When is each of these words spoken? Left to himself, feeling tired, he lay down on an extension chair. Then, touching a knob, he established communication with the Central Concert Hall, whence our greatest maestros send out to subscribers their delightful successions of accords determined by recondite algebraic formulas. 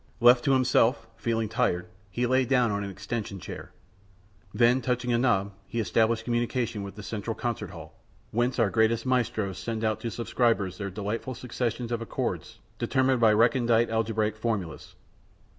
Left 0.19 0.43
to 0.45 0.53
himself, 0.53 1.07
feeling 1.15 1.47
tired, 1.47 1.85
he 2.09 2.25
lay 2.25 2.43
down 2.43 2.71
on 2.71 2.83
an 2.83 2.89
extension 2.89 3.39
chair. 3.39 3.71
Then, 4.51 4.81
touching 4.81 5.13
a 5.13 5.17
knob, 5.19 5.53
he 5.67 5.79
established 5.79 6.23
communication 6.25 6.81
with 6.81 6.95
the 6.95 7.03
Central 7.03 7.35
Concert 7.35 7.69
Hall, 7.69 7.93
whence 8.31 8.57
our 8.57 8.71
greatest 8.71 9.05
maestros 9.05 9.59
send 9.59 9.83
out 9.83 9.99
to 9.99 10.09
subscribers 10.09 10.79
their 10.79 10.89
delightful 10.89 11.35
successions 11.35 11.91
of 11.91 12.01
accords 12.01 12.57
determined 12.79 13.21
by 13.21 13.31
recondite 13.31 13.91
algebraic 13.91 14.35
formulas. 14.37 14.95